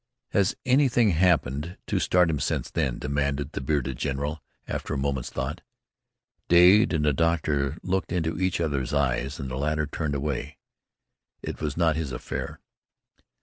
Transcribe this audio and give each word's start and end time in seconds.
"Has 0.29 0.55
anything 0.65 1.11
happened 1.11 1.77
to 1.85 1.99
start 1.99 2.31
him 2.31 2.39
since 2.39 2.71
then?" 2.71 2.97
demanded 2.97 3.51
the 3.51 3.61
bearded 3.61 3.99
general, 3.99 4.41
after 4.67 4.95
a 4.95 4.97
moment's 4.97 5.29
thought. 5.29 5.61
Dade 6.47 6.91
and 6.91 7.05
the 7.05 7.13
doctor 7.13 7.77
looked 7.83 8.11
into 8.11 8.41
each 8.41 8.59
other's 8.59 8.95
eyes, 8.95 9.39
and 9.39 9.47
the 9.51 9.57
latter 9.57 9.85
turned 9.85 10.15
away. 10.15 10.57
It 11.43 11.61
was 11.61 11.77
not 11.77 11.97
his 11.97 12.11
affair. 12.11 12.59